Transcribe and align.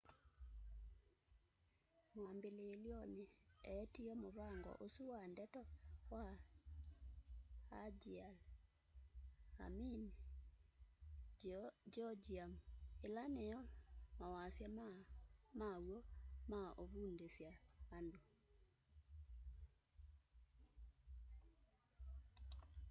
mwambililyoni 2.15 3.25
eetie 3.73 4.13
muvango 4.23 4.71
usu 4.85 5.03
wa 5.11 5.21
ndeto 5.31 5.61
wa 6.13 6.23
hangeul 7.71 8.35
hunmin 9.57 10.05
jeongeum 11.93 12.51
ila 13.05 13.23
niyo 13.35 13.59
mawasya 14.19 14.65
ala 14.71 14.89
maw'o 15.59 15.99
ma 16.51 16.59
uvundusya 16.83 17.51
andu 17.97 18.19